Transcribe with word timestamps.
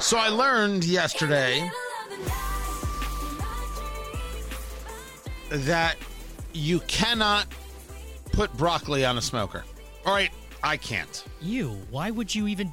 So 0.00 0.16
I 0.16 0.28
learned 0.28 0.84
yesterday 0.84 1.70
that 5.50 5.96
you 6.52 6.80
cannot 6.80 7.46
put 8.32 8.56
broccoli 8.56 9.04
on 9.04 9.18
a 9.18 9.22
smoker. 9.22 9.62
All 10.06 10.14
right, 10.14 10.30
I 10.62 10.78
can't 10.78 11.24
You. 11.40 11.78
Why 11.90 12.10
would 12.10 12.34
you 12.34 12.48
even? 12.48 12.72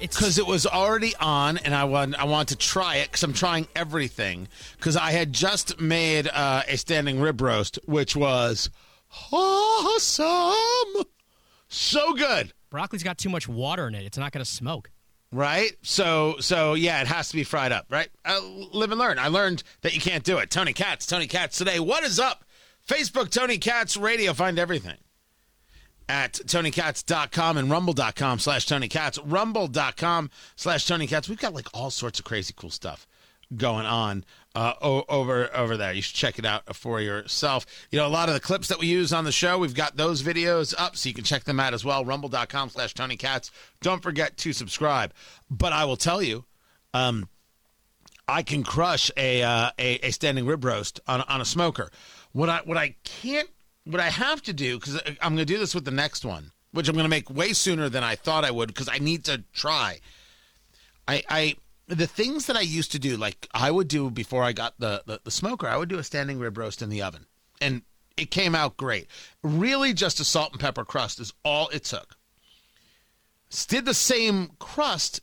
It's 0.00 0.16
because 0.16 0.38
it 0.38 0.46
was 0.46 0.66
already 0.66 1.14
on, 1.16 1.58
and 1.58 1.74
I 1.74 1.84
want 1.84 2.14
I 2.14 2.24
want 2.24 2.48
to 2.50 2.56
try 2.56 2.96
it 2.96 3.08
because 3.08 3.24
I'm 3.24 3.32
trying 3.32 3.66
everything. 3.74 4.46
Because 4.76 4.96
I 4.96 5.10
had 5.10 5.32
just 5.32 5.80
made 5.80 6.28
uh, 6.28 6.62
a 6.68 6.76
standing 6.78 7.20
rib 7.20 7.40
roast, 7.40 7.80
which 7.86 8.14
was 8.14 8.70
awesome, 9.32 11.04
so 11.68 12.14
good. 12.14 12.52
broccoli's 12.70 13.02
got 13.02 13.18
too 13.18 13.30
much 13.30 13.48
water 13.48 13.88
in 13.88 13.96
it. 13.96 14.04
It's 14.04 14.18
not 14.18 14.30
going 14.30 14.44
to 14.44 14.50
smoke. 14.50 14.90
Right. 15.30 15.72
So 15.82 16.36
so 16.40 16.74
yeah, 16.74 17.00
it 17.02 17.06
has 17.06 17.28
to 17.28 17.36
be 17.36 17.44
fried 17.44 17.72
up. 17.72 17.86
Right. 17.90 18.08
Uh, 18.24 18.40
live 18.72 18.90
and 18.90 18.98
learn. 18.98 19.18
I 19.18 19.28
learned 19.28 19.62
that 19.82 19.94
you 19.94 20.00
can't 20.00 20.24
do 20.24 20.38
it. 20.38 20.50
Tony 20.50 20.72
Katz. 20.72 21.06
Tony 21.06 21.26
Katz 21.26 21.58
today. 21.58 21.78
What 21.80 22.04
is 22.04 22.18
up? 22.18 22.44
Facebook 22.86 23.30
Tony 23.30 23.58
Katz 23.58 23.96
Radio. 23.96 24.32
Find 24.32 24.58
everything 24.58 24.96
at 26.08 26.32
TonyKatz.com 26.32 27.58
and 27.58 27.70
Rumble.com 27.70 28.38
slash 28.38 28.66
Tony 28.66 28.88
Katz. 28.88 29.18
Rumble.com 29.18 30.30
slash 30.56 30.86
Tony 30.86 31.06
Katz. 31.06 31.28
We've 31.28 31.38
got 31.38 31.54
like 31.54 31.68
all 31.74 31.90
sorts 31.90 32.18
of 32.18 32.24
crazy 32.24 32.54
cool 32.56 32.70
stuff 32.70 33.06
going 33.54 33.86
on 33.86 34.24
uh, 34.54 34.74
over 34.80 35.54
over 35.54 35.76
there. 35.76 35.92
You 35.92 36.02
should 36.02 36.16
check 36.16 36.38
it 36.38 36.44
out 36.44 36.74
for 36.74 37.00
yourself. 37.00 37.66
You 37.90 37.98
know, 37.98 38.06
a 38.06 38.08
lot 38.08 38.28
of 38.28 38.34
the 38.34 38.40
clips 38.40 38.68
that 38.68 38.78
we 38.78 38.86
use 38.86 39.12
on 39.12 39.24
the 39.24 39.32
show, 39.32 39.58
we've 39.58 39.74
got 39.74 39.96
those 39.96 40.22
videos 40.22 40.74
up, 40.76 40.96
so 40.96 41.08
you 41.08 41.14
can 41.14 41.24
check 41.24 41.44
them 41.44 41.60
out 41.60 41.74
as 41.74 41.84
well. 41.84 42.04
Rumble.com 42.04 42.70
slash 42.70 42.94
Tony 42.94 43.16
Katz. 43.16 43.50
Don't 43.80 44.02
forget 44.02 44.36
to 44.38 44.52
subscribe. 44.52 45.12
But 45.50 45.72
I 45.72 45.84
will 45.84 45.96
tell 45.96 46.22
you, 46.22 46.44
um, 46.94 47.28
I 48.26 48.42
can 48.42 48.62
crush 48.62 49.10
a, 49.16 49.42
uh, 49.42 49.70
a 49.78 50.06
a 50.06 50.10
standing 50.10 50.46
rib 50.46 50.64
roast 50.64 51.00
on 51.06 51.22
on 51.22 51.40
a 51.40 51.44
smoker. 51.44 51.90
What 52.32 52.48
I 52.48 52.60
what 52.64 52.76
I 52.76 52.96
can't 53.04 53.48
what 53.84 54.00
I 54.00 54.10
have 54.10 54.42
to 54.42 54.52
do 54.52 54.78
because 54.78 55.00
I'm 55.22 55.34
going 55.34 55.38
to 55.38 55.44
do 55.44 55.58
this 55.58 55.74
with 55.74 55.84
the 55.84 55.90
next 55.90 56.24
one, 56.24 56.52
which 56.72 56.88
I'm 56.88 56.94
going 56.94 57.04
to 57.04 57.10
make 57.10 57.30
way 57.30 57.52
sooner 57.52 57.88
than 57.88 58.04
I 58.04 58.16
thought 58.16 58.44
I 58.44 58.50
would 58.50 58.68
because 58.68 58.88
I 58.88 58.98
need 58.98 59.24
to 59.24 59.44
try. 59.52 60.00
I 61.06 61.22
I 61.28 61.56
the 61.88 62.06
things 62.06 62.46
that 62.46 62.56
I 62.56 62.60
used 62.60 62.92
to 62.92 62.98
do, 62.98 63.16
like 63.16 63.48
I 63.52 63.70
would 63.70 63.88
do 63.88 64.10
before 64.10 64.42
I 64.42 64.52
got 64.52 64.78
the, 64.78 65.02
the 65.06 65.20
the 65.24 65.30
smoker, 65.30 65.66
I 65.66 65.76
would 65.76 65.88
do 65.88 65.98
a 65.98 66.04
standing 66.04 66.38
rib 66.38 66.58
roast 66.58 66.82
in 66.82 66.90
the 66.90 67.02
oven, 67.02 67.26
and 67.60 67.82
it 68.16 68.30
came 68.30 68.54
out 68.54 68.76
great. 68.76 69.06
Really, 69.42 69.92
just 69.92 70.20
a 70.20 70.24
salt 70.24 70.52
and 70.52 70.60
pepper 70.60 70.84
crust 70.84 71.18
is 71.18 71.32
all 71.44 71.68
it 71.68 71.84
took. 71.84 72.16
Did 73.68 73.86
the 73.86 73.94
same 73.94 74.50
crust 74.58 75.22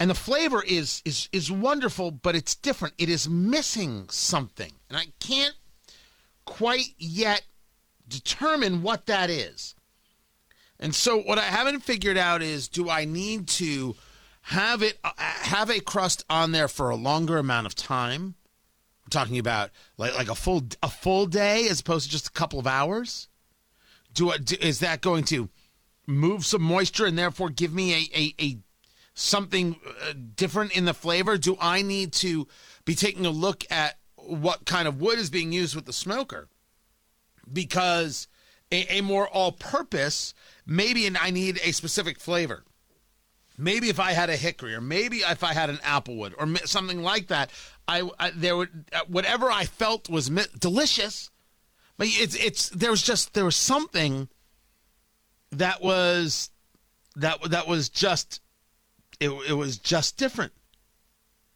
and 0.00 0.10
the 0.10 0.14
flavor 0.14 0.62
is 0.62 1.02
is 1.04 1.28
is 1.32 1.50
wonderful 1.50 2.10
but 2.10 2.34
it's 2.34 2.54
different 2.54 2.94
it 2.98 3.08
is 3.08 3.28
missing 3.28 4.08
something 4.10 4.72
and 4.88 4.98
i 4.98 5.06
can't 5.20 5.54
quite 6.44 6.94
yet 6.98 7.42
determine 8.08 8.82
what 8.82 9.06
that 9.06 9.30
is 9.30 9.74
and 10.78 10.94
so 10.94 11.20
what 11.20 11.38
i 11.38 11.44
haven't 11.44 11.80
figured 11.80 12.18
out 12.18 12.42
is 12.42 12.68
do 12.68 12.90
i 12.90 13.04
need 13.04 13.46
to 13.46 13.94
have 14.44 14.82
it 14.82 14.98
uh, 15.04 15.10
have 15.16 15.70
a 15.70 15.80
crust 15.80 16.24
on 16.28 16.52
there 16.52 16.68
for 16.68 16.90
a 16.90 16.96
longer 16.96 17.38
amount 17.38 17.66
of 17.66 17.74
time 17.74 18.34
i'm 19.04 19.10
talking 19.10 19.38
about 19.38 19.70
like 19.96 20.14
like 20.14 20.28
a 20.28 20.34
full 20.34 20.62
a 20.82 20.88
full 20.88 21.26
day 21.26 21.68
as 21.68 21.80
opposed 21.80 22.06
to 22.06 22.10
just 22.10 22.28
a 22.28 22.32
couple 22.32 22.58
of 22.58 22.66
hours 22.66 23.28
do, 24.12 24.32
do 24.38 24.56
is 24.60 24.80
that 24.80 25.00
going 25.00 25.24
to 25.24 25.48
move 26.06 26.44
some 26.44 26.62
moisture 26.62 27.06
and 27.06 27.18
therefore 27.18 27.50
give 27.50 27.72
me 27.72 27.94
a 27.94 28.18
a, 28.18 28.34
a 28.44 28.58
something 29.14 29.76
uh, 30.02 30.12
different 30.34 30.76
in 30.76 30.84
the 30.84 30.94
flavor? 30.94 31.38
Do 31.38 31.56
I 31.60 31.82
need 31.82 32.12
to 32.14 32.46
be 32.84 32.94
taking 32.94 33.24
a 33.24 33.30
look 33.30 33.64
at 33.70 33.98
what 34.16 34.66
kind 34.66 34.86
of 34.86 35.00
wood 35.00 35.18
is 35.18 35.30
being 35.30 35.52
used 35.52 35.74
with 35.74 35.86
the 35.86 35.92
smoker? 35.92 36.48
Because 37.50 38.28
a, 38.70 38.98
a 38.98 39.00
more 39.00 39.28
all 39.28 39.52
purpose, 39.52 40.34
maybe 40.66 41.06
and 41.06 41.16
I 41.16 41.30
need 41.30 41.60
a 41.62 41.72
specific 41.72 42.18
flavor. 42.18 42.64
Maybe 43.56 43.88
if 43.88 44.00
I 44.00 44.12
had 44.12 44.30
a 44.30 44.36
hickory, 44.36 44.74
or 44.74 44.80
maybe 44.80 45.18
if 45.18 45.44
I 45.44 45.54
had 45.54 45.70
an 45.70 45.76
applewood, 45.78 46.34
or 46.38 46.66
something 46.66 47.02
like 47.02 47.28
that, 47.28 47.50
I, 47.86 48.08
I 48.18 48.30
there 48.30 48.56
would 48.56 48.86
uh, 48.92 49.02
whatever 49.06 49.50
I 49.50 49.64
felt 49.64 50.08
was 50.08 50.30
mi- 50.30 50.42
delicious, 50.58 51.30
but 51.96 52.08
it's 52.10 52.34
it's 52.34 52.68
there 52.70 52.90
was 52.90 53.02
just 53.02 53.34
there 53.34 53.44
was 53.44 53.56
something 53.56 54.28
that 55.52 55.82
was 55.82 56.50
that 57.14 57.38
that 57.50 57.68
was 57.68 57.88
just 57.88 58.40
it, 59.20 59.30
it 59.48 59.54
was 59.54 59.78
just 59.78 60.16
different. 60.16 60.52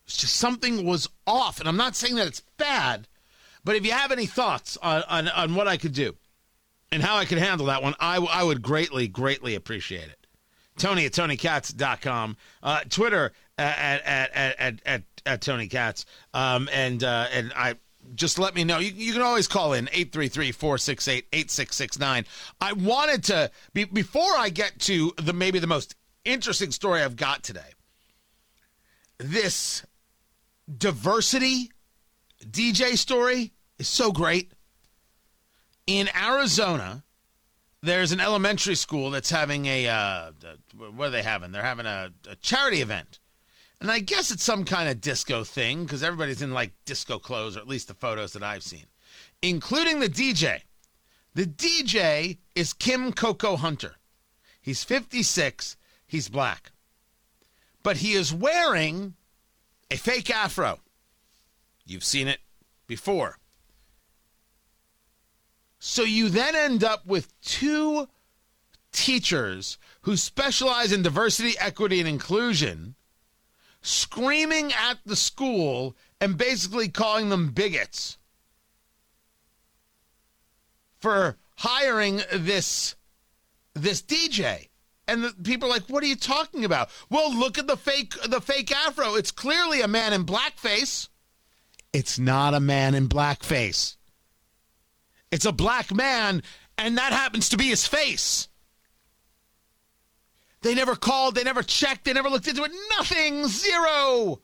It's 0.06 0.18
just 0.18 0.36
something 0.36 0.86
was 0.86 1.08
off, 1.26 1.58
and 1.58 1.68
I'm 1.68 1.76
not 1.76 1.96
saying 1.96 2.14
that 2.14 2.28
it's 2.28 2.42
bad, 2.56 3.08
but 3.64 3.74
if 3.74 3.84
you 3.84 3.92
have 3.92 4.12
any 4.12 4.26
thoughts 4.26 4.76
on 4.82 5.02
on, 5.08 5.28
on 5.28 5.54
what 5.56 5.66
I 5.66 5.76
could 5.76 5.94
do 5.94 6.16
and 6.92 7.02
how 7.02 7.16
I 7.16 7.24
could 7.24 7.38
handle 7.38 7.66
that 7.66 7.82
one, 7.82 7.94
I, 7.98 8.16
I 8.18 8.44
would 8.44 8.62
greatly 8.62 9.08
greatly 9.08 9.56
appreciate 9.56 10.08
it. 10.08 10.17
Tony 10.78 11.06
at 11.06 11.12
TonyKatz.com, 11.12 12.36
uh, 12.62 12.80
Twitter 12.88 13.32
at 13.56 14.02
at 14.02 14.32
at 14.32 14.58
at, 14.58 14.80
at, 14.86 15.02
at 15.26 15.40
Tony 15.40 15.68
Katz, 15.68 16.04
um, 16.34 16.68
and 16.72 17.04
uh, 17.04 17.28
and 17.32 17.52
I 17.54 17.76
just 18.14 18.38
let 18.38 18.54
me 18.54 18.62
know. 18.64 18.78
You, 18.78 18.92
you 18.94 19.12
can 19.12 19.20
always 19.22 19.48
call 19.48 19.74
in 19.74 19.86
833-468-8669. 19.86 22.24
I 22.60 22.72
wanted 22.72 23.24
to 23.24 23.50
be, 23.74 23.84
before 23.84 24.34
I 24.36 24.48
get 24.48 24.78
to 24.80 25.12
the 25.18 25.34
maybe 25.34 25.58
the 25.58 25.66
most 25.66 25.94
interesting 26.24 26.72
story 26.72 27.02
I've 27.02 27.16
got 27.16 27.42
today. 27.42 27.74
This 29.18 29.84
diversity 30.76 31.70
DJ 32.44 32.96
story 32.96 33.52
is 33.78 33.88
so 33.88 34.12
great. 34.12 34.52
In 35.86 36.08
Arizona, 36.14 37.02
there's 37.82 38.12
an 38.12 38.20
elementary 38.20 38.74
school 38.74 39.10
that's 39.10 39.30
having 39.30 39.66
a 39.66 39.86
uh, 39.88 40.32
what 40.76 41.08
are 41.08 41.10
they 41.10 41.22
having? 41.22 41.52
They're 41.52 41.62
having 41.62 41.86
a, 41.86 42.10
a 42.28 42.36
charity 42.36 42.80
event, 42.80 43.20
and 43.80 43.90
I 43.90 44.00
guess 44.00 44.30
it's 44.30 44.42
some 44.42 44.64
kind 44.64 44.88
of 44.88 45.00
disco 45.00 45.44
thing 45.44 45.84
because 45.84 46.02
everybody's 46.02 46.42
in 46.42 46.52
like 46.52 46.72
disco 46.84 47.18
clothes, 47.18 47.56
or 47.56 47.60
at 47.60 47.68
least 47.68 47.88
the 47.88 47.94
photos 47.94 48.32
that 48.32 48.42
I've 48.42 48.62
seen, 48.62 48.86
including 49.42 50.00
the 50.00 50.08
DJ. 50.08 50.62
The 51.34 51.46
DJ 51.46 52.38
is 52.54 52.72
Kim 52.72 53.12
Coco 53.12 53.56
Hunter. 53.56 53.96
He's 54.60 54.82
56. 54.82 55.76
He's 56.06 56.28
black, 56.28 56.72
but 57.82 57.98
he 57.98 58.14
is 58.14 58.34
wearing 58.34 59.14
a 59.90 59.96
fake 59.96 60.30
afro. 60.30 60.80
You've 61.86 62.04
seen 62.04 62.28
it 62.28 62.40
before. 62.86 63.38
So 65.78 66.02
you 66.02 66.28
then 66.28 66.56
end 66.56 66.82
up 66.82 67.06
with 67.06 67.40
two 67.40 68.08
teachers 68.92 69.78
who 70.02 70.16
specialize 70.16 70.92
in 70.92 71.02
diversity, 71.02 71.54
equity, 71.58 72.00
and 72.00 72.08
inclusion 72.08 72.96
screaming 73.80 74.72
at 74.72 74.98
the 75.06 75.16
school 75.16 75.96
and 76.20 76.36
basically 76.36 76.88
calling 76.88 77.28
them 77.28 77.50
bigots 77.50 78.18
for 81.00 81.36
hiring 81.56 82.22
this 82.32 82.96
this 83.74 84.02
DJ. 84.02 84.68
And 85.06 85.24
the 85.24 85.32
people 85.42 85.68
are 85.68 85.72
like, 85.72 85.88
"What 85.88 86.02
are 86.02 86.06
you 86.06 86.16
talking 86.16 86.64
about?" 86.64 86.90
Well, 87.08 87.32
look 87.32 87.56
at 87.56 87.66
the 87.66 87.76
fake 87.76 88.20
the 88.24 88.40
fake 88.40 88.72
afro. 88.72 89.14
It's 89.14 89.30
clearly 89.30 89.80
a 89.80 89.88
man 89.88 90.12
in 90.12 90.26
blackface. 90.26 91.08
It's 91.92 92.18
not 92.18 92.52
a 92.52 92.60
man 92.60 92.94
in 92.94 93.08
blackface. 93.08 93.96
It's 95.30 95.44
a 95.44 95.52
black 95.52 95.94
man, 95.94 96.42
and 96.76 96.98
that 96.98 97.12
happens 97.12 97.48
to 97.50 97.56
be 97.56 97.64
his 97.64 97.86
face. 97.86 98.48
They 100.62 100.74
never 100.74 100.96
called, 100.96 101.34
they 101.34 101.44
never 101.44 101.62
checked, 101.62 102.04
they 102.04 102.12
never 102.12 102.30
looked 102.30 102.48
into 102.48 102.64
it. 102.64 102.72
Nothing, 102.96 103.46
zero. 103.46 104.40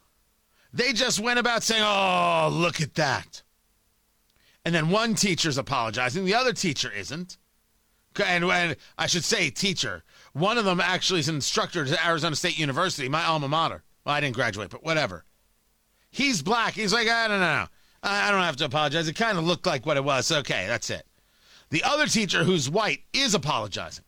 They 0.73 0.93
just 0.93 1.21
went 1.21 1.39
about 1.39 1.63
saying, 1.63 1.83
oh, 1.85 2.51
look 2.53 2.81
at 2.81 2.95
that. 2.95 3.43
And 4.65 4.75
then 4.75 4.91
one 4.91 5.15
teacher's 5.15 5.59
apologizing, 5.59 6.25
the 6.25 6.35
other 6.35 6.53
teacher 6.53 6.91
isn't. 6.93 7.37
And, 8.25 8.45
and 8.45 8.77
I 8.97 9.07
should 9.07 9.25
say, 9.25 9.51
teacher. 9.51 10.05
One 10.33 10.57
of 10.57 10.65
them 10.65 10.81
actually 10.81 11.21
is 11.21 11.29
an 11.29 11.37
instructor 11.37 11.83
at 11.85 12.07
Arizona 12.07 12.37
State 12.37 12.59
University, 12.59 13.09
my 13.09 13.25
alma 13.25 13.49
mater. 13.49 13.83
Well, 14.05 14.15
I 14.15 14.21
didn't 14.21 14.37
graduate, 14.37 14.71
but 14.71 14.85
whatever. 14.85 15.25
He's 16.11 16.43
black. 16.43 16.75
He's 16.75 16.93
like, 16.93 17.09
I 17.09 17.29
don't 17.29 17.41
know. 17.41 17.67
I 18.05 18.31
don't 18.31 18.43
have 18.43 18.57
to 18.57 18.67
apologize. 18.67 19.09
It 19.09 19.17
kind 19.17 19.39
of 19.39 19.45
looked 19.45 19.67
like 19.67 19.87
what 19.87 19.97
it 19.97 20.05
was. 20.05 20.31
Okay, 20.31 20.67
that's 20.69 20.91
it. 20.91 21.07
The 21.71 21.83
other 21.83 22.07
teacher 22.07 22.45
who's 22.45 22.69
white 22.69 23.01
is 23.13 23.35
apologizing. 23.35 24.05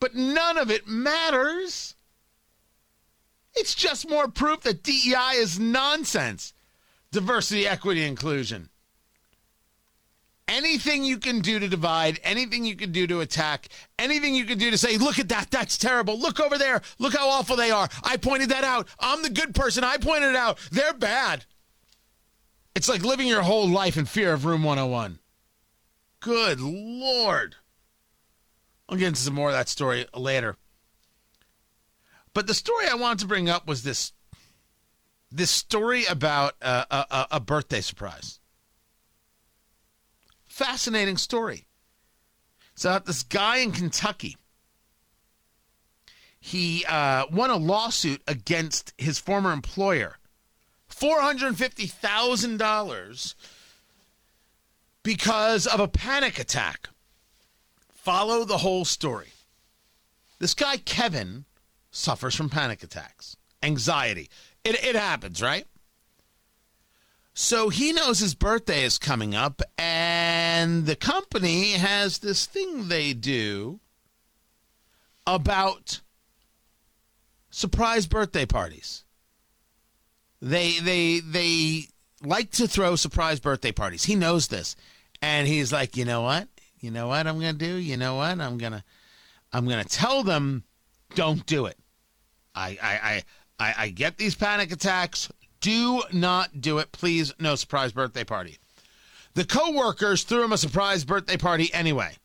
But 0.00 0.14
none 0.14 0.56
of 0.56 0.70
it 0.70 0.88
matters. 0.88 1.94
It's 3.54 3.74
just 3.74 4.08
more 4.08 4.28
proof 4.28 4.62
that 4.62 4.82
DEI 4.82 5.36
is 5.36 5.58
nonsense. 5.58 6.54
Diversity, 7.12 7.66
equity, 7.66 8.04
inclusion. 8.04 8.70
Anything 10.48 11.04
you 11.04 11.18
can 11.18 11.40
do 11.40 11.58
to 11.58 11.68
divide, 11.68 12.20
anything 12.22 12.64
you 12.64 12.76
can 12.76 12.92
do 12.92 13.06
to 13.06 13.20
attack, 13.20 13.68
anything 13.98 14.34
you 14.34 14.44
can 14.44 14.58
do 14.58 14.70
to 14.70 14.78
say, 14.78 14.96
look 14.96 15.18
at 15.18 15.28
that, 15.28 15.50
that's 15.50 15.76
terrible. 15.76 16.18
Look 16.18 16.38
over 16.38 16.56
there. 16.56 16.82
Look 16.98 17.16
how 17.16 17.28
awful 17.28 17.56
they 17.56 17.70
are. 17.70 17.88
I 18.02 18.16
pointed 18.16 18.50
that 18.50 18.62
out. 18.62 18.86
I'm 19.00 19.22
the 19.22 19.30
good 19.30 19.54
person. 19.54 19.82
I 19.82 19.96
pointed 19.96 20.30
it 20.30 20.36
out. 20.36 20.58
They're 20.70 20.94
bad. 20.94 21.44
It's 22.76 22.90
like 22.90 23.02
living 23.02 23.26
your 23.26 23.40
whole 23.40 23.66
life 23.66 23.96
in 23.96 24.04
fear 24.04 24.34
of 24.34 24.44
Room 24.44 24.62
101. 24.62 25.18
Good 26.20 26.60
Lord. 26.60 27.56
I'll 28.86 28.98
get 28.98 29.08
into 29.08 29.20
some 29.22 29.32
more 29.32 29.48
of 29.48 29.54
that 29.54 29.70
story 29.70 30.04
later. 30.14 30.56
But 32.34 32.46
the 32.46 32.52
story 32.52 32.86
I 32.86 32.94
wanted 32.94 33.20
to 33.20 33.28
bring 33.28 33.48
up 33.48 33.66
was 33.66 33.82
this 33.82 34.12
this 35.32 35.50
story 35.50 36.04
about 36.04 36.52
a, 36.60 36.86
a, 36.90 37.26
a 37.30 37.40
birthday 37.40 37.80
surprise. 37.80 38.40
Fascinating 40.44 41.16
story. 41.16 41.68
So 42.74 42.98
this 42.98 43.22
guy 43.22 43.56
in 43.56 43.72
Kentucky. 43.72 44.36
He 46.38 46.84
uh, 46.84 47.24
won 47.32 47.48
a 47.48 47.56
lawsuit 47.56 48.20
against 48.28 48.92
his 48.98 49.18
former 49.18 49.50
employer, 49.50 50.18
four 50.96 51.20
hundred 51.20 51.58
fifty 51.58 51.86
thousand 51.86 52.56
dollars, 52.56 53.34
because 55.02 55.66
of 55.66 55.78
a 55.78 55.88
panic 55.88 56.38
attack. 56.38 56.88
Follow 57.92 58.44
the 58.44 58.58
whole 58.58 58.84
story. 58.84 59.28
This 60.38 60.54
guy 60.54 60.78
Kevin 60.78 61.44
suffers 61.90 62.34
from 62.34 62.48
panic 62.48 62.82
attacks, 62.82 63.36
anxiety. 63.62 64.30
It, 64.64 64.82
it 64.82 64.96
happens, 64.96 65.42
right? 65.42 65.66
So 67.34 67.68
he 67.68 67.92
knows 67.92 68.20
his 68.20 68.34
birthday 68.34 68.84
is 68.84 68.98
coming 68.98 69.34
up, 69.34 69.60
and 69.76 70.86
the 70.86 70.96
company 70.96 71.72
has 71.72 72.18
this 72.18 72.46
thing 72.46 72.88
they 72.88 73.12
do 73.12 73.80
about 75.26 76.00
surprise 77.50 78.06
birthday 78.06 78.46
parties. 78.46 79.04
They 80.40 80.78
they 80.78 81.20
they 81.20 81.88
like 82.22 82.50
to 82.52 82.68
throw 82.68 82.96
surprise 82.96 83.40
birthday 83.40 83.72
parties. 83.72 84.04
He 84.04 84.14
knows 84.14 84.48
this, 84.48 84.76
and 85.22 85.48
he's 85.48 85.72
like, 85.72 85.96
you 85.96 86.04
know 86.04 86.22
what? 86.22 86.48
You 86.78 86.90
know 86.90 87.08
what 87.08 87.26
I'm 87.26 87.36
gonna 87.36 87.54
do? 87.54 87.76
You 87.76 87.96
know 87.96 88.16
what? 88.16 88.40
I'm 88.40 88.58
gonna 88.58 88.84
I'm 89.52 89.66
gonna 89.66 89.84
tell 89.84 90.22
them, 90.22 90.64
don't 91.14 91.44
do 91.46 91.66
it. 91.66 91.78
I 92.54 92.78
I 92.82 92.98
I 93.02 93.22
I, 93.58 93.74
I 93.84 93.88
get 93.88 94.18
these 94.18 94.34
panic 94.34 94.72
attacks. 94.72 95.30
Do 95.60 96.02
not 96.12 96.60
do 96.60 96.78
it. 96.78 96.92
Please, 96.92 97.32
no 97.38 97.54
surprise 97.54 97.92
birthday 97.92 98.24
party. 98.24 98.58
The 99.34 99.44
co-workers 99.44 100.22
threw 100.22 100.44
him 100.44 100.52
a 100.52 100.58
surprise 100.58 101.04
birthday 101.04 101.36
party 101.36 101.72
anyway. 101.72 102.16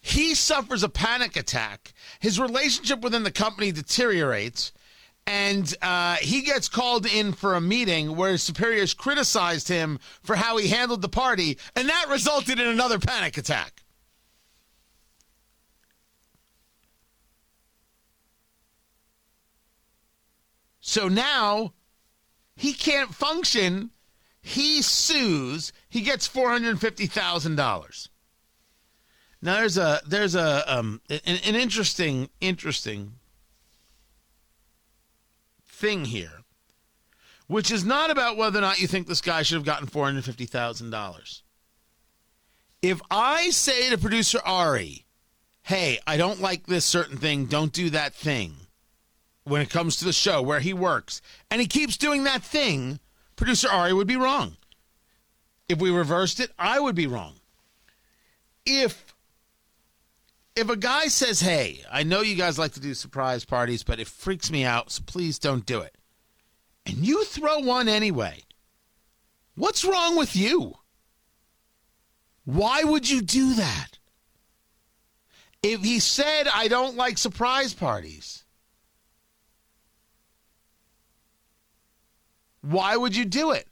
He 0.00 0.34
suffers 0.34 0.82
a 0.82 0.88
panic 0.90 1.36
attack. 1.36 1.94
His 2.20 2.38
relationship 2.38 3.00
within 3.00 3.22
the 3.22 3.30
company 3.30 3.72
deteriorates, 3.72 4.72
and 5.26 5.74
uh, 5.80 6.16
he 6.16 6.42
gets 6.42 6.68
called 6.68 7.06
in 7.06 7.32
for 7.32 7.54
a 7.54 7.60
meeting 7.60 8.16
where 8.16 8.32
his 8.32 8.42
superiors 8.42 8.94
criticized 8.94 9.68
him 9.68 9.98
for 10.22 10.36
how 10.36 10.56
he 10.58 10.68
handled 10.68 11.02
the 11.02 11.08
party, 11.08 11.58
and 11.74 11.88
that 11.88 12.06
resulted 12.08 12.60
in 12.60 12.66
another 12.66 12.98
panic 12.98 13.38
attack. 13.38 13.82
So 20.80 21.08
now 21.08 21.72
he 22.54 22.74
can't 22.74 23.14
function. 23.14 23.90
He 24.42 24.82
sues. 24.82 25.72
He 25.88 26.02
gets 26.02 26.26
four 26.26 26.50
hundred 26.50 26.78
fifty 26.78 27.06
thousand 27.06 27.56
dollars. 27.56 28.10
Now 29.40 29.54
there's 29.54 29.78
a 29.78 30.02
there's 30.06 30.34
a 30.34 30.62
um 30.70 31.00
an, 31.08 31.20
an 31.24 31.54
interesting 31.54 32.28
interesting 32.42 33.14
thing 35.74 36.06
here, 36.06 36.42
which 37.46 37.70
is 37.70 37.84
not 37.84 38.10
about 38.10 38.36
whether 38.36 38.58
or 38.58 38.62
not 38.62 38.80
you 38.80 38.86
think 38.86 39.06
this 39.06 39.20
guy 39.20 39.42
should 39.42 39.56
have 39.56 39.64
gotten 39.64 39.86
four 39.86 40.04
hundred 40.04 40.24
fifty 40.24 40.46
thousand 40.46 40.90
dollars. 40.90 41.42
If 42.80 43.00
I 43.10 43.50
say 43.50 43.90
to 43.90 43.98
producer 43.98 44.40
Ari, 44.44 45.04
"Hey, 45.62 45.98
I 46.06 46.16
don't 46.16 46.40
like 46.40 46.66
this 46.66 46.84
certain 46.84 47.16
thing. 47.16 47.46
Don't 47.46 47.72
do 47.72 47.90
that 47.90 48.14
thing," 48.14 48.54
when 49.42 49.60
it 49.60 49.70
comes 49.70 49.96
to 49.96 50.04
the 50.04 50.12
show 50.12 50.40
where 50.40 50.60
he 50.60 50.72
works, 50.72 51.20
and 51.50 51.60
he 51.60 51.66
keeps 51.66 51.96
doing 51.96 52.24
that 52.24 52.42
thing, 52.42 53.00
producer 53.36 53.68
Ari 53.68 53.92
would 53.92 54.06
be 54.06 54.16
wrong. 54.16 54.56
If 55.68 55.78
we 55.78 55.90
reversed 55.90 56.40
it, 56.40 56.52
I 56.58 56.78
would 56.78 56.94
be 56.94 57.06
wrong. 57.06 57.40
If 58.66 59.03
if 60.56 60.68
a 60.68 60.76
guy 60.76 61.08
says, 61.08 61.40
"Hey, 61.40 61.84
I 61.90 62.02
know 62.02 62.20
you 62.20 62.34
guys 62.34 62.58
like 62.58 62.72
to 62.74 62.80
do 62.80 62.94
surprise 62.94 63.44
parties, 63.44 63.82
but 63.82 64.00
it 64.00 64.08
freaks 64.08 64.50
me 64.50 64.64
out, 64.64 64.92
so 64.92 65.02
please 65.04 65.38
don't 65.38 65.66
do 65.66 65.80
it," 65.80 65.96
and 66.86 67.06
you 67.06 67.24
throw 67.24 67.58
one 67.58 67.88
anyway, 67.88 68.44
what's 69.54 69.84
wrong 69.84 70.16
with 70.16 70.36
you? 70.36 70.78
Why 72.44 72.84
would 72.84 73.08
you 73.08 73.22
do 73.22 73.54
that? 73.54 73.98
If 75.62 75.82
he 75.82 75.98
said, 75.98 76.46
"I 76.46 76.68
don't 76.68 76.96
like 76.96 77.18
surprise 77.18 77.74
parties," 77.74 78.44
Why 82.64 82.96
would 82.96 83.14
you 83.14 83.26
do 83.26 83.50
it? 83.50 83.68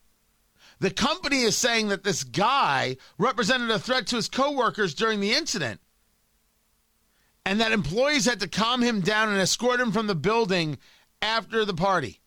The 0.79 0.91
company 0.91 1.43
is 1.43 1.57
saying 1.57 1.89
that 1.89 2.05
this 2.05 2.25
guy 2.25 2.99
represented 3.17 3.71
a 3.71 3.79
threat 3.79 4.07
to 4.09 4.17
his 4.17 4.29
coworkers 4.29 4.93
during 4.93 5.21
the 5.21 5.33
incident 5.33 5.81
and 7.45 7.61
that 7.61 7.73
employees 7.73 8.27
had 8.27 8.41
to 8.41 8.49
calm 8.49 8.83
him 8.83 9.01
down 9.01 9.29
and 9.29 9.41
escort 9.41 9.81
him 9.81 9.93
from 9.93 10.07
the 10.07 10.15
building 10.15 10.79
after 11.21 11.65
the 11.65 11.75
party. 11.75 12.21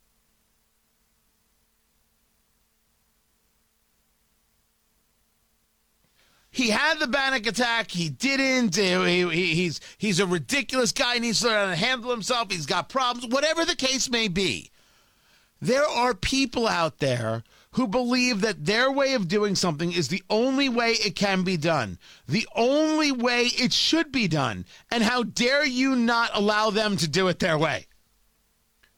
He 6.56 6.70
had 6.70 7.00
the 7.00 7.08
panic 7.10 7.48
attack. 7.48 7.92
He 7.92 8.08
didn't. 8.08 8.78
He, 8.78 9.30
he, 9.30 9.56
he's 9.56 9.82
he's 9.98 10.22
a 10.22 10.26
ridiculous 10.26 10.94
guy. 10.94 11.16
He 11.16 11.20
needs 11.20 11.42
to 11.42 11.48
learn 11.48 11.66
how 11.68 11.70
to 11.72 11.76
handle 11.76 12.12
himself. 12.12 12.50
He's 12.50 12.66
got 12.66 12.88
problems. 12.88 13.34
Whatever 13.34 13.66
the 13.66 13.76
case 13.76 14.10
may 14.10 14.30
be, 14.30 14.72
there 15.62 15.86
are 15.86 16.14
people 16.14 16.68
out 16.68 17.00
there 17.00 17.44
who 17.72 17.88
believe 17.88 18.42
that 18.42 18.66
their 18.66 18.92
way 18.92 19.14
of 19.14 19.28
doing 19.28 19.54
something 19.54 19.92
is 19.92 20.08
the 20.08 20.24
only 20.30 20.70
way 20.70 20.92
it 20.92 21.16
can 21.16 21.44
be 21.44 21.58
done, 21.58 21.98
the 22.28 22.48
only 22.56 23.12
way 23.12 23.44
it 23.44 23.74
should 23.74 24.12
be 24.12 24.28
done. 24.28 24.66
And 24.90 25.04
how 25.04 25.24
dare 25.24 25.66
you 25.66 25.96
not 25.96 26.32
allow 26.34 26.70
them 26.70 26.96
to 26.98 27.08
do 27.08 27.28
it 27.28 27.40
their 27.40 27.58
way? 27.58 27.88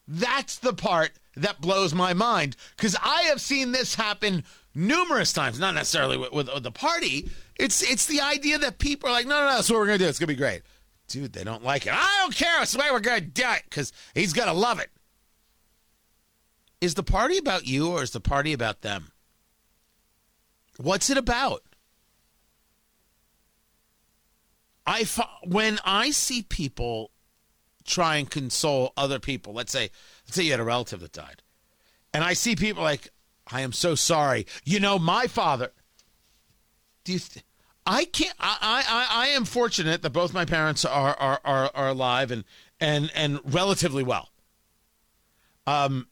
That's 0.07 0.59
the 0.59 0.73
part 0.73 1.11
that 1.35 1.59
blows 1.59 1.93
my 1.93 2.13
mind 2.13 2.55
because 2.75 2.95
I 3.01 3.23
have 3.23 3.41
seen 3.41 3.71
this 3.71 3.95
happen 3.95 4.43
numerous 4.75 5.33
times, 5.33 5.59
not 5.59 5.73
necessarily 5.73 6.17
with, 6.17 6.31
with, 6.31 6.53
with, 6.53 6.63
the 6.63 6.71
party. 6.71 7.29
It's 7.59 7.81
it's 7.81 8.05
the 8.05 8.21
idea 8.21 8.59
that 8.59 8.77
people 8.77 9.09
are 9.09 9.13
like, 9.13 9.25
no, 9.25 9.39
no, 9.39 9.47
no, 9.47 9.55
that's 9.55 9.69
what 9.69 9.79
we're 9.79 9.87
gonna 9.87 9.97
do. 9.97 10.05
It's 10.05 10.19
gonna 10.19 10.27
be 10.27 10.35
great, 10.35 10.61
dude. 11.07 11.33
They 11.33 11.43
don't 11.43 11.63
like 11.63 11.87
it. 11.87 11.93
I 11.93 12.19
don't 12.21 12.35
care. 12.35 12.61
It's 12.61 12.73
the 12.73 12.79
way 12.79 12.87
we're 12.91 12.99
gonna 12.99 13.21
do 13.21 13.43
it 13.43 13.63
because 13.69 13.91
he's 14.13 14.33
gonna 14.33 14.53
love 14.53 14.79
it. 14.79 14.91
Is 16.79 16.93
the 16.93 17.03
party 17.03 17.37
about 17.37 17.67
you 17.67 17.89
or 17.89 18.03
is 18.03 18.11
the 18.11 18.19
party 18.19 18.53
about 18.53 18.81
them? 18.81 19.11
What's 20.77 21.09
it 21.09 21.17
about? 21.17 21.63
I 24.85 25.05
when 25.43 25.79
I 25.83 26.11
see 26.11 26.43
people 26.43 27.11
try 27.83 28.17
and 28.17 28.29
console 28.29 28.93
other 28.95 29.19
people, 29.19 29.53
let's 29.53 29.71
say 29.71 29.89
let's 30.25 30.35
say 30.35 30.43
you 30.43 30.51
had 30.51 30.59
a 30.59 30.63
relative 30.63 31.01
that 31.01 31.11
died, 31.11 31.41
and 32.13 32.23
I 32.23 32.33
see 32.33 32.55
people 32.55 32.83
like, 32.83 33.09
I 33.47 33.61
am 33.61 33.73
so 33.73 33.95
sorry. 33.95 34.45
You 34.63 34.79
know, 34.79 34.97
my 34.97 35.27
father. 35.27 35.71
Do 37.03 37.13
you? 37.13 37.19
Th- 37.19 37.43
I 37.85 38.05
can't. 38.05 38.35
I, 38.39 38.83
I 38.87 39.25
I 39.25 39.27
am 39.29 39.45
fortunate 39.45 40.03
that 40.03 40.11
both 40.11 40.33
my 40.33 40.45
parents 40.45 40.85
are 40.85 41.15
are 41.15 41.41
are, 41.43 41.71
are 41.73 41.87
alive 41.89 42.31
and 42.31 42.43
and 42.79 43.11
and 43.15 43.39
relatively 43.43 44.03
well. 44.03 44.29
Um, 45.65 46.07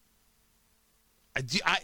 I, 1.35 1.79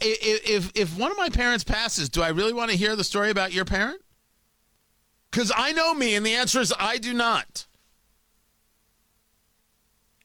if 0.00 0.70
if 0.74 0.98
one 0.98 1.10
of 1.10 1.16
my 1.16 1.28
parents 1.28 1.64
passes, 1.64 2.08
do 2.08 2.22
I 2.22 2.28
really 2.28 2.52
want 2.52 2.70
to 2.70 2.76
hear 2.76 2.94
the 2.94 3.04
story 3.04 3.30
about 3.30 3.52
your 3.52 3.64
parent? 3.64 4.00
Because 5.30 5.52
I 5.54 5.72
know 5.72 5.94
me, 5.94 6.14
and 6.14 6.24
the 6.24 6.34
answer 6.34 6.60
is 6.60 6.72
I 6.78 6.98
do 6.98 7.12
not. 7.12 7.66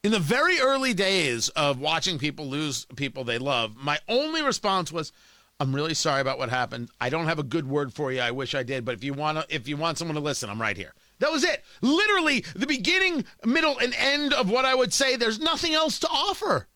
In 0.03 0.11
the 0.11 0.19
very 0.19 0.59
early 0.59 0.93
days 0.93 1.49
of 1.49 1.79
watching 1.79 2.19
people 2.19 2.47
lose 2.47 2.85
people 2.95 3.23
they 3.23 3.37
love, 3.37 3.75
my 3.75 3.99
only 4.07 4.41
response 4.43 4.91
was, 4.91 5.11
"I'm 5.59 5.73
really 5.73 5.93
sorry 5.93 6.21
about 6.21 6.37
what 6.37 6.49
happened. 6.49 6.89
I 7.01 7.09
don't 7.09 7.25
have 7.25 7.39
a 7.39 7.43
good 7.43 7.67
word 7.67 7.93
for 7.93 8.11
you. 8.11 8.19
I 8.19 8.31
wish 8.31 8.53
I 8.53 8.63
did, 8.63 8.85
but 8.85 8.95
if 8.95 9.03
you 9.03 9.13
want 9.13 9.37
to, 9.37 9.55
if 9.55 9.67
you 9.67 9.77
want 9.77 9.97
someone 9.97 10.15
to 10.15 10.21
listen, 10.21 10.49
I'm 10.49 10.61
right 10.61 10.77
here." 10.77 10.93
That 11.19 11.31
was 11.31 11.43
it. 11.43 11.63
Literally, 11.81 12.43
the 12.53 12.67
beginning, 12.67 13.25
middle, 13.45 13.77
and 13.79 13.93
end 13.95 14.33
of 14.33 14.49
what 14.49 14.65
I 14.65 14.75
would 14.75 14.93
say. 14.93 15.15
There's 15.15 15.39
nothing 15.39 15.73
else 15.73 15.97
to 15.99 16.09
offer. 16.09 16.67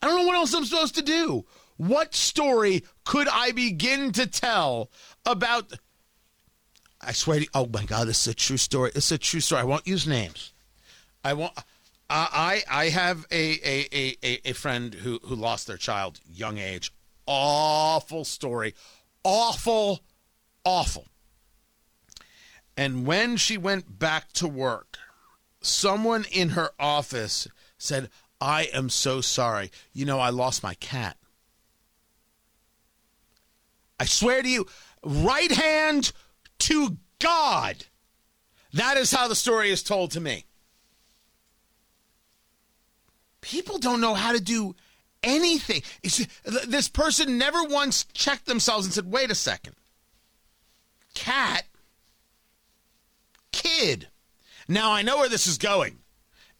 I 0.00 0.06
don't 0.06 0.20
know 0.20 0.26
what 0.26 0.36
else 0.36 0.54
I'm 0.54 0.64
supposed 0.64 0.94
to 0.96 1.02
do. 1.02 1.44
What 1.76 2.14
story 2.14 2.84
could 3.04 3.28
I 3.28 3.52
begin 3.52 4.12
to 4.12 4.26
tell 4.26 4.90
about? 5.24 5.72
I 7.00 7.12
swear 7.12 7.38
to 7.38 7.44
you, 7.44 7.50
oh 7.54 7.68
my 7.72 7.84
God, 7.84 8.08
this 8.08 8.22
is 8.22 8.32
a 8.32 8.34
true 8.34 8.56
story. 8.56 8.90
Is 8.94 9.12
a 9.12 9.18
true 9.18 9.40
story. 9.40 9.62
I 9.62 9.64
won't 9.64 9.86
use 9.86 10.06
names. 10.06 10.52
I 11.24 11.34
won't. 11.34 11.52
I 12.10 12.62
I 12.68 12.84
I 12.84 12.88
have 12.88 13.26
a, 13.30 13.58
a, 13.64 14.16
a, 14.22 14.50
a 14.50 14.52
friend 14.54 14.94
who 14.94 15.20
who 15.24 15.36
lost 15.36 15.66
their 15.66 15.76
child 15.76 16.20
young 16.28 16.58
age. 16.58 16.92
Awful 17.26 18.24
story. 18.24 18.74
Awful, 19.22 20.00
awful. 20.64 21.06
And 22.76 23.06
when 23.06 23.36
she 23.36 23.58
went 23.58 23.98
back 23.98 24.32
to 24.34 24.46
work, 24.48 24.98
someone 25.60 26.24
in 26.30 26.50
her 26.50 26.70
office 26.78 27.48
said, 27.76 28.08
I 28.40 28.68
am 28.72 28.88
so 28.88 29.20
sorry. 29.20 29.70
You 29.92 30.04
know, 30.06 30.20
I 30.20 30.30
lost 30.30 30.62
my 30.62 30.74
cat. 30.74 31.16
I 33.98 34.04
swear 34.04 34.42
to 34.42 34.48
you, 34.48 34.66
right 35.02 35.50
hand 35.50 36.12
to 36.60 36.96
God. 37.18 37.84
That 38.72 38.96
is 38.96 39.10
how 39.10 39.26
the 39.28 39.34
story 39.34 39.70
is 39.70 39.82
told 39.82 40.12
to 40.12 40.20
me. 40.20 40.44
People 43.40 43.78
don't 43.78 44.00
know 44.00 44.14
how 44.14 44.32
to 44.32 44.40
do 44.40 44.76
anything. 45.22 45.82
This 46.44 46.88
person 46.88 47.38
never 47.38 47.64
once 47.64 48.04
checked 48.12 48.46
themselves 48.46 48.86
and 48.86 48.94
said, 48.94 49.10
wait 49.10 49.30
a 49.30 49.34
second. 49.34 49.74
Cat, 51.14 51.64
kid. 53.50 54.08
Now 54.68 54.92
I 54.92 55.02
know 55.02 55.16
where 55.16 55.28
this 55.28 55.46
is 55.46 55.58
going. 55.58 55.98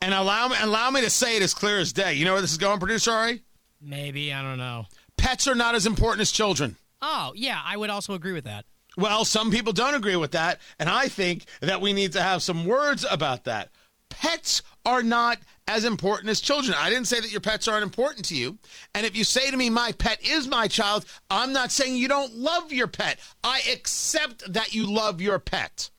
And 0.00 0.14
allow 0.14 0.48
me, 0.48 0.56
allow 0.60 0.90
me 0.90 1.00
to 1.00 1.10
say 1.10 1.36
it 1.36 1.42
as 1.42 1.54
clear 1.54 1.78
as 1.78 1.92
day. 1.92 2.14
You 2.14 2.24
know 2.24 2.32
where 2.32 2.40
this 2.40 2.52
is 2.52 2.58
going, 2.58 2.78
producer 2.78 3.10
Ari? 3.10 3.42
Maybe 3.80 4.32
I 4.32 4.42
don't 4.42 4.58
know. 4.58 4.86
Pets 5.16 5.48
are 5.48 5.54
not 5.54 5.74
as 5.74 5.86
important 5.86 6.20
as 6.20 6.30
children. 6.30 6.76
Oh 7.02 7.32
yeah, 7.34 7.60
I 7.64 7.76
would 7.76 7.90
also 7.90 8.14
agree 8.14 8.32
with 8.32 8.44
that. 8.44 8.64
Well, 8.96 9.24
some 9.24 9.50
people 9.50 9.72
don't 9.72 9.94
agree 9.94 10.16
with 10.16 10.32
that, 10.32 10.60
and 10.78 10.88
I 10.88 11.08
think 11.08 11.44
that 11.60 11.80
we 11.80 11.92
need 11.92 12.12
to 12.12 12.22
have 12.22 12.42
some 12.42 12.64
words 12.64 13.06
about 13.08 13.44
that. 13.44 13.70
Pets 14.08 14.62
are 14.84 15.02
not 15.02 15.38
as 15.68 15.84
important 15.84 16.30
as 16.30 16.40
children. 16.40 16.76
I 16.76 16.90
didn't 16.90 17.06
say 17.06 17.20
that 17.20 17.30
your 17.30 17.40
pets 17.40 17.68
aren't 17.68 17.84
important 17.84 18.24
to 18.26 18.34
you. 18.34 18.58
And 18.94 19.06
if 19.06 19.16
you 19.16 19.22
say 19.22 19.50
to 19.50 19.56
me, 19.56 19.70
my 19.70 19.92
pet 19.92 20.26
is 20.26 20.48
my 20.48 20.66
child, 20.66 21.04
I'm 21.30 21.52
not 21.52 21.70
saying 21.70 21.96
you 21.96 22.08
don't 22.08 22.34
love 22.34 22.72
your 22.72 22.86
pet. 22.88 23.20
I 23.44 23.60
accept 23.70 24.52
that 24.52 24.74
you 24.74 24.92
love 24.92 25.20
your 25.20 25.38
pet. 25.38 25.90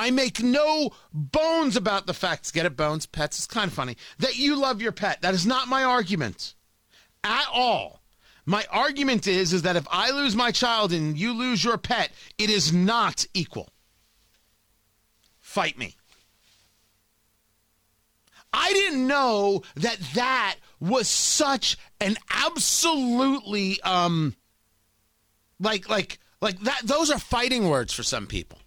I 0.00 0.10
make 0.10 0.42
no 0.42 0.92
bones 1.12 1.76
about 1.76 2.06
the 2.06 2.14
facts. 2.14 2.50
get 2.50 2.64
it, 2.64 2.74
bones, 2.74 3.04
pets, 3.04 3.36
it's 3.36 3.46
kind 3.46 3.68
of 3.68 3.74
funny, 3.74 3.98
that 4.18 4.38
you 4.38 4.56
love 4.56 4.80
your 4.80 4.92
pet. 4.92 5.20
That 5.20 5.34
is 5.34 5.44
not 5.44 5.68
my 5.68 5.84
argument 5.84 6.54
at 7.22 7.44
all. 7.52 8.00
My 8.46 8.64
argument 8.70 9.26
is, 9.26 9.52
is 9.52 9.60
that 9.60 9.76
if 9.76 9.86
I 9.92 10.10
lose 10.10 10.34
my 10.34 10.52
child 10.52 10.94
and 10.94 11.18
you 11.18 11.34
lose 11.34 11.62
your 11.62 11.76
pet, 11.76 12.12
it 12.38 12.48
is 12.48 12.72
not 12.72 13.26
equal. 13.34 13.68
Fight 15.38 15.76
me. 15.76 15.96
I 18.54 18.72
didn't 18.72 19.06
know 19.06 19.62
that 19.74 19.98
that 20.14 20.56
was 20.80 21.08
such 21.08 21.76
an 22.00 22.16
absolutely 22.30 23.82
um 23.82 24.34
like 25.60 25.90
like 25.90 26.18
like 26.40 26.58
that 26.60 26.80
those 26.84 27.10
are 27.10 27.18
fighting 27.18 27.68
words 27.68 27.92
for 27.92 28.02
some 28.02 28.26
people. 28.26 28.59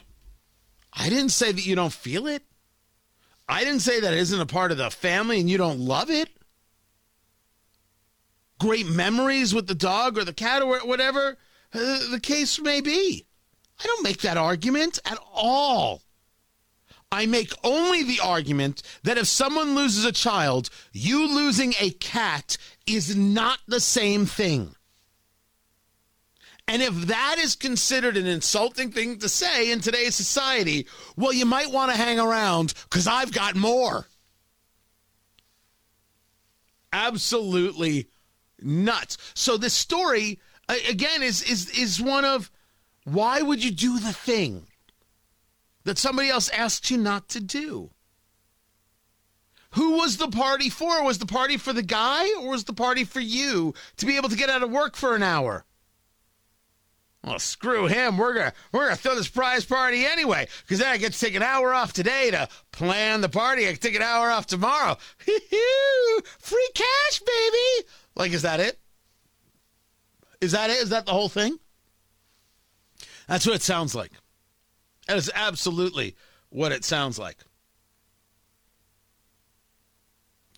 I 0.96 1.10
didn't 1.10 1.30
say 1.30 1.52
that 1.52 1.66
you 1.66 1.76
don't 1.76 1.94
feel 1.94 2.28
it. 2.28 2.44
I 3.48 3.64
didn't 3.64 3.82
say 3.82 4.00
that 4.00 4.14
it 4.14 4.20
isn't 4.20 4.40
a 4.40 4.46
part 4.46 4.72
of 4.72 4.78
the 4.78 4.90
family 4.90 5.40
and 5.40 5.50
you 5.50 5.58
don't 5.58 5.80
love 5.80 6.10
it. 6.10 6.30
Great 8.60 8.88
memories 8.88 9.54
with 9.54 9.68
the 9.68 9.76
dog 9.76 10.18
or 10.18 10.24
the 10.24 10.34
cat 10.34 10.62
or 10.62 10.80
whatever 10.80 11.38
the 11.72 12.20
case 12.22 12.62
may 12.62 12.80
be. 12.80 13.26
I 13.80 13.88
don't 13.88 14.04
make 14.04 14.22
that 14.22 14.38
argument 14.38 15.00
at 15.06 15.18
all. 15.34 16.04
I 17.12 17.26
make 17.26 17.52
only 17.64 18.04
the 18.04 18.20
argument 18.24 18.82
that 19.04 19.18
if 19.18 19.28
someone 19.28 19.76
loses 19.76 20.06
a 20.06 20.12
child, 20.12 20.70
you 20.94 21.28
losing 21.28 21.74
a 21.80 21.92
cat 21.92 22.58
is 22.88 23.16
not 23.16 23.60
the 23.68 23.80
same 23.80 24.26
thing. 24.26 24.76
And 26.68 26.82
if 26.82 26.94
that 27.08 27.38
is 27.40 27.56
considered 27.56 28.18
an 28.18 28.26
insulting 28.26 28.92
thing 28.92 29.20
to 29.20 29.30
say 29.30 29.72
in 29.72 29.82
today's 29.82 30.16
society, 30.16 30.88
well, 31.16 31.34
you 31.34 31.46
might 31.46 31.72
want 31.72 31.92
to 31.92 31.98
hang 31.98 32.20
around 32.20 32.74
because 32.84 33.06
I've 33.06 33.32
got 33.32 33.56
more. 33.56 34.08
Absolutely 36.92 38.08
nuts. 38.62 39.18
So 39.34 39.58
this 39.58 39.74
story 39.74 40.40
again 40.90 41.22
is 41.22 41.42
is 41.42 41.70
is 41.78 42.02
one 42.02 42.24
of 42.24 42.50
why 43.04 43.42
would 43.42 43.64
you 43.64 43.72
do 43.72 44.00
the 44.00 44.14
thing? 44.14 44.68
that 45.84 45.98
somebody 45.98 46.30
else 46.30 46.50
asked 46.50 46.90
you 46.90 46.98
not 46.98 47.30
to 47.30 47.40
do. 47.40 47.92
Who 49.72 49.98
was 49.98 50.18
the 50.18 50.28
party 50.28 50.70
for? 50.70 51.04
Was 51.04 51.18
the 51.18 51.26
party 51.26 51.58
for 51.58 51.74
the 51.74 51.82
guy 51.82 52.32
or 52.40 52.50
was 52.50 52.64
the 52.66 52.74
party 52.74 53.04
for 53.04 53.20
you 53.20 53.74
to 53.98 54.06
be 54.06 54.18
able 54.18 54.30
to 54.30 54.36
get 54.36 54.50
out 54.50 54.64
of 54.64 54.72
work 54.72 54.96
for 54.96 55.16
an 55.16 55.24
hour? 55.24 55.66
Well, 57.24 57.40
screw 57.40 57.88
him. 57.88 58.18
We're 58.18 58.34
gonna 58.34 58.54
we're 58.72 58.86
gonna 58.86 58.98
throw 58.98 59.16
this 59.16 59.30
prize 59.30 59.64
party 59.64 60.06
anyway, 60.06 60.48
because 60.62 60.80
then 60.80 60.90
I 60.90 60.98
get 60.98 61.14
to 61.14 61.20
take 61.20 61.36
an 61.36 61.44
hour 61.44 61.74
off 61.74 61.94
today 61.94 62.32
to 62.32 62.50
plan 62.72 63.22
the 63.22 63.30
party. 63.30 63.66
I 63.66 63.72
can 63.72 63.80
take 63.80 63.96
an 63.96 64.02
hour 64.02 64.30
off 64.30 64.46
tomorrow. 64.46 64.98
Free 66.40 66.70
cash, 66.76 67.20
baby. 67.20 67.88
Like, 68.16 68.34
is 68.34 68.42
that 68.42 68.60
it? 68.60 68.78
Is 70.42 70.52
that 70.52 70.70
it? 70.70 70.78
Is 70.78 70.90
that 70.90 71.06
the 71.06 71.14
whole 71.14 71.30
thing? 71.30 71.58
That's 73.28 73.46
what 73.46 73.56
it 73.56 73.62
sounds 73.62 73.96
like. 73.96 74.12
That 75.08 75.16
is 75.16 75.32
absolutely 75.34 76.18
what 76.50 76.74
it 76.74 76.84
sounds 76.84 77.18
like. 77.18 77.38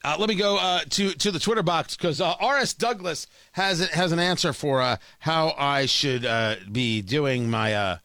Uh, 0.06 0.16
let 0.20 0.30
me 0.30 0.36
go 0.36 0.58
uh, 0.58 0.82
to 0.88 1.14
to 1.14 1.32
the 1.32 1.40
Twitter 1.40 1.64
box 1.64 1.98
because 1.98 2.22
uh, 2.22 2.36
R.S. 2.40 2.76
Douglas 2.76 3.26
has 3.54 3.90
has 3.90 4.12
an 4.12 4.20
answer 4.20 4.54
for 4.54 4.80
uh, 4.80 4.98
how 5.18 5.56
I 5.58 5.88
should 5.88 6.24
uh, 6.24 6.58
be 6.72 7.02
doing 7.02 7.50
my 7.50 7.74
uh, 7.74 7.98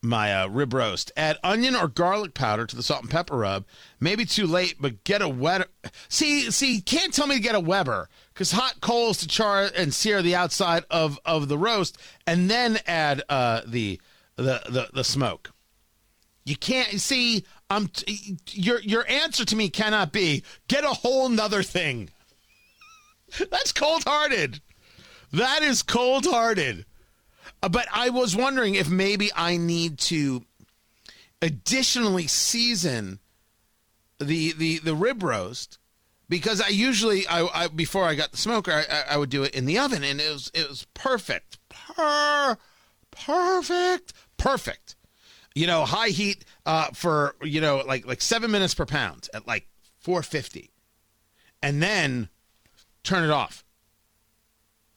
my 0.00 0.44
rib 0.44 0.72
roast. 0.72 1.12
Add 1.14 1.36
onion 1.44 1.76
or 1.76 1.88
garlic 1.88 2.32
powder 2.32 2.64
to 2.64 2.74
the 2.74 2.82
salt 2.82 3.02
and 3.02 3.10
pepper 3.10 3.36
rub. 3.36 3.66
Maybe 4.00 4.24
too 4.24 4.46
late, 4.46 4.76
but 4.80 5.04
get 5.04 5.20
a 5.20 5.28
Weber. 5.28 5.66
See, 6.08 6.50
see, 6.50 6.80
can't 6.80 7.12
tell 7.12 7.26
me 7.26 7.34
to 7.34 7.42
get 7.42 7.54
a 7.54 7.60
Weber 7.60 8.08
because 8.32 8.52
hot 8.52 8.80
coals 8.80 9.18
to 9.18 9.28
char 9.28 9.68
and 9.76 9.92
sear 9.92 10.22
the 10.22 10.34
outside 10.34 10.84
of 10.90 11.18
of 11.26 11.48
the 11.48 11.58
roast, 11.58 11.98
and 12.26 12.48
then 12.48 12.78
add 12.86 13.18
the 13.28 14.00
the 14.36 14.62
the, 14.70 14.88
the 14.94 15.04
smoke. 15.04 15.52
You 16.46 16.56
can't 16.56 16.98
see. 16.98 17.44
Um, 17.72 17.88
t- 17.88 18.36
your 18.50 18.80
your 18.80 19.08
answer 19.08 19.44
to 19.46 19.56
me 19.56 19.70
cannot 19.70 20.12
be 20.12 20.42
get 20.68 20.84
a 20.84 20.88
whole 20.88 21.28
nother 21.28 21.62
thing. 21.62 22.10
That's 23.50 23.72
cold 23.72 24.04
hearted. 24.04 24.60
That 25.32 25.62
is 25.62 25.82
cold 25.82 26.26
hearted. 26.26 26.84
Uh, 27.62 27.70
but 27.70 27.86
I 27.92 28.10
was 28.10 28.36
wondering 28.36 28.74
if 28.74 28.90
maybe 28.90 29.30
I 29.34 29.56
need 29.56 29.98
to 30.00 30.44
additionally 31.40 32.26
season 32.26 33.20
the 34.20 34.52
the 34.52 34.78
the 34.80 34.94
rib 34.94 35.22
roast 35.22 35.78
because 36.28 36.60
I 36.60 36.68
usually 36.68 37.26
I, 37.26 37.46
I 37.46 37.68
before 37.68 38.04
I 38.04 38.14
got 38.14 38.32
the 38.32 38.36
smoker 38.36 38.70
I, 38.72 39.14
I, 39.14 39.16
would 39.16 39.30
do 39.30 39.42
it 39.44 39.54
in 39.54 39.64
the 39.64 39.78
oven 39.78 40.04
and 40.04 40.20
it 40.20 40.30
was 40.30 40.50
it 40.54 40.68
was 40.68 40.86
perfect, 40.94 41.58
per, 41.68 42.56
perfect, 43.10 44.12
perfect 44.36 44.94
you 45.54 45.66
know, 45.66 45.84
high 45.84 46.08
heat 46.08 46.44
uh, 46.66 46.88
for 46.92 47.34
you 47.42 47.60
know 47.60 47.82
like 47.86 48.06
like 48.06 48.20
seven 48.20 48.50
minutes 48.50 48.74
per 48.74 48.86
pound 48.86 49.28
at 49.34 49.46
like 49.46 49.66
450, 50.00 50.70
and 51.62 51.82
then 51.82 52.28
turn 53.02 53.24
it 53.24 53.30
off 53.30 53.64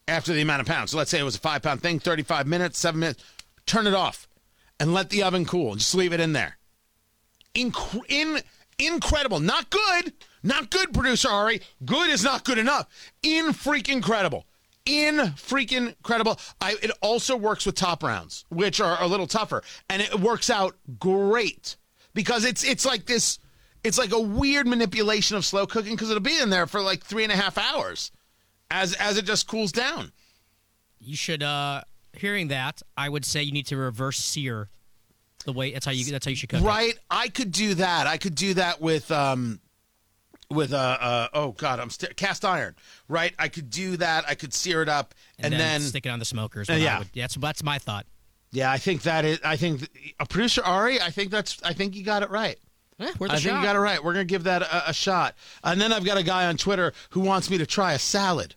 after 0.08 0.34
the 0.34 0.42
amount 0.42 0.62
of 0.62 0.68
pounds. 0.68 0.92
So 0.92 0.98
let's 0.98 1.12
say 1.12 1.20
it 1.20 1.24
was 1.24 1.36
a 1.36 1.40
five 1.40 1.62
pound 1.62 1.82
thing, 1.82 2.00
35 2.00 2.48
minutes, 2.48 2.80
seven 2.80 3.00
minutes. 3.00 3.24
Turn 3.66 3.88
it 3.88 3.94
off 3.94 4.28
and 4.80 4.94
let 4.94 5.10
the 5.10 5.24
oven 5.24 5.46
cool. 5.46 5.76
Just 5.76 5.96
leave 5.96 6.14
it 6.14 6.20
in 6.20 6.34
there. 6.34 6.58
Inc- 7.56 8.04
in 8.10 8.40
incredible, 8.78 9.40
not 9.40 9.70
good, 9.70 10.14
not 10.44 10.70
good. 10.70 10.94
Producer 10.94 11.30
Ari, 11.30 11.62
good 11.84 12.10
is 12.10 12.24
not 12.24 12.44
good 12.44 12.58
enough. 12.58 12.88
In 13.24 13.48
freaking 13.48 13.94
incredible 13.94 14.46
in 14.86 15.18
freaking 15.18 15.89
incredible. 15.89 16.39
I, 16.62 16.75
it 16.82 16.92
also 17.01 17.36
works 17.36 17.65
with 17.65 17.75
top 17.75 18.04
rounds, 18.04 18.46
which 18.50 18.80
are 18.80 19.01
a 19.01 19.08
little 19.08 19.27
tougher, 19.27 19.63
and 19.89 20.01
it 20.01 20.20
works 20.20 20.50
out 20.50 20.75
great 21.00 21.75
because 22.13 22.46
it's 22.46 22.63
it's 22.63 22.86
like 22.86 23.06
this. 23.06 23.39
It's 23.84 23.98
like 23.98 24.12
a 24.12 24.20
weird 24.20 24.65
manipulation 24.68 25.38
of 25.38 25.46
slow 25.46 25.68
cooking 25.68 25.94
because 25.94 26.10
it'll 26.10 26.22
be 26.22 26.39
in 26.39 26.50
there 26.50 26.65
for 26.65 26.82
like 26.82 27.04
three 27.04 27.24
and 27.24 27.32
a 27.32 27.36
half 27.36 27.58
hours, 27.58 28.12
as 28.72 28.94
as 28.94 29.18
it 29.18 29.25
just 29.25 29.48
cools 29.48 29.72
down. 29.72 30.12
You 31.00 31.15
should. 31.15 31.44
uh 31.44 31.82
Hearing 32.18 32.48
that, 32.48 32.82
I 32.96 33.10
would 33.10 33.25
say 33.25 33.44
you 33.44 33.51
need 33.51 33.68
to 33.68 33.75
reverse 33.75 34.18
sear 34.18 34.70
the 35.44 35.51
way 35.51 35.72
that's 35.74 35.86
how 35.86 35.92
you 35.92 36.06
that's 36.06 36.25
how 36.25 36.30
you 36.30 36.36
should 36.36 36.48
cook. 36.48 36.63
Right, 36.63 36.94
it. 36.94 37.00
I 37.10 37.27
could 37.27 37.51
do 37.51 37.74
that. 37.75 38.08
I 38.08 38.18
could 38.18 38.36
do 38.36 38.54
that 38.54 38.80
with 38.80 39.12
um 39.12 39.60
with 40.50 40.74
a 40.74 40.78
uh, 40.78 41.28
oh 41.34 41.52
god, 41.52 41.80
I'm 41.80 41.90
st- 41.90 42.16
cast 42.16 42.46
iron, 42.46 42.75
right? 43.08 43.34
I 43.40 43.48
could 43.48 43.70
do 43.70 43.98
that. 43.98 44.25
I 44.28 44.36
could 44.36 44.54
sear 44.54 44.82
it 44.82 44.90
up, 44.90 45.14
and, 45.40 45.54
and, 45.54 45.62
then, 45.62 45.82
stick 45.82 46.06
it 46.06 46.10
on 46.10 46.20
the 46.20 46.25
smokers. 46.25 46.70
Uh, 46.70 46.74
what 46.74 46.82
I 46.82 46.84
yeah. 46.84 47.00
would- 47.00 47.10
that's 47.14 47.36
that's 47.36 47.64
my 47.64 47.78
thought. 47.80 48.06
yeah, 48.52 48.72
I 48.72 48.78
think 48.78 49.04
that 49.04 49.25
is. 49.25 49.40
I 49.44 49.58
think 49.58 49.88
a 50.20 50.25
producer 50.25 50.64
Ari. 50.64 51.02
I 51.02 51.10
think 51.10 51.32
that's. 51.32 51.62
I 51.64 51.74
think 51.74 51.96
you 51.96 52.04
got 52.04 52.24
it 52.24 52.30
right. 52.30 52.58
Eh, 53.00 53.12
worth 53.20 53.32
a 53.32 53.34
I 53.34 53.38
think 53.38 53.50
shot. 53.50 53.60
you 53.60 53.66
got 53.66 53.75
it 53.75 53.80
right. 53.80 54.04
We're 54.04 54.14
gonna 54.14 54.25
give 54.25 54.44
that 54.44 54.62
a, 54.62 54.90
a 54.90 54.94
shot. 54.94 55.36
And 55.64 55.82
then 55.82 55.92
I've 55.92 56.06
got 56.06 56.18
a 56.18 56.24
guy 56.24 56.46
on 56.46 56.58
Twitter 56.58 56.94
who 57.10 57.22
wants 57.22 57.50
me 57.50 57.58
to 57.58 57.66
try 57.66 57.94
a 57.94 58.00
salad. 58.00 58.56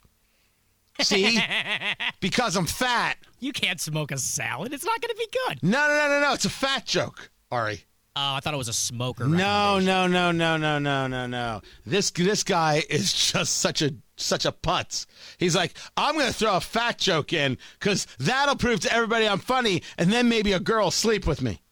See, 1.00 1.38
because 2.20 2.56
I'm 2.56 2.66
fat. 2.66 3.18
You 3.38 3.52
can't 3.52 3.80
smoke 3.80 4.10
a 4.10 4.18
salad. 4.18 4.72
It's 4.72 4.84
not 4.84 5.00
going 5.00 5.10
to 5.10 5.16
be 5.16 5.28
good. 5.46 5.62
No, 5.62 5.86
no, 5.86 5.94
no, 5.94 6.08
no, 6.08 6.20
no. 6.20 6.34
It's 6.34 6.44
a 6.44 6.50
fat 6.50 6.86
joke, 6.86 7.30
Ari. 7.52 7.84
Oh, 8.20 8.34
I 8.34 8.40
thought 8.40 8.52
it 8.52 8.56
was 8.56 8.66
a 8.66 8.72
smoker. 8.72 9.26
No, 9.28 9.78
no, 9.78 10.08
no, 10.08 10.32
no, 10.32 10.56
no, 10.56 10.80
no, 10.80 11.06
no, 11.06 11.26
no. 11.28 11.62
This 11.86 12.10
this 12.10 12.42
guy 12.42 12.82
is 12.90 13.12
just 13.32 13.58
such 13.58 13.80
a 13.80 13.94
such 14.16 14.44
a 14.44 14.50
putz. 14.50 15.06
He's 15.38 15.54
like, 15.54 15.74
I'm 15.96 16.18
gonna 16.18 16.32
throw 16.32 16.56
a 16.56 16.60
fat 16.60 16.98
joke 16.98 17.32
in 17.32 17.58
because 17.78 18.08
that'll 18.18 18.56
prove 18.56 18.80
to 18.80 18.92
everybody 18.92 19.28
I'm 19.28 19.38
funny, 19.38 19.84
and 19.96 20.12
then 20.12 20.28
maybe 20.28 20.52
a 20.52 20.58
girl 20.58 20.90
sleep 20.90 21.28
with 21.28 21.40
me. 21.40 21.62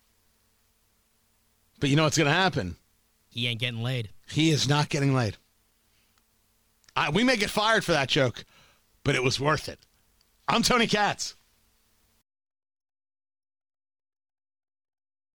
But 1.81 1.91
you 1.91 1.97
know 1.97 2.05
what's 2.05 2.17
gonna 2.17 2.33
happen? 2.33 2.77
He 3.29 3.49
ain't 3.49 3.59
getting 3.59 3.83
laid. 3.83 4.11
He 4.31 4.51
is 4.51 4.69
not 4.69 4.89
getting 4.89 5.15
laid. 5.15 5.39
I, 6.95 7.11
we 7.11 7.25
may 7.25 7.37
get 7.37 7.51
fired 7.51 7.85
for 7.85 7.91
that 7.91 8.09
joke, 8.09 8.45
but 9.03 9.17
it 9.17 9.25
was 9.25 9.41
worth 9.41 9.69
it. 9.69 9.81
I'm 10.47 10.63
Tony 10.63 10.87
Katz. 10.87 11.35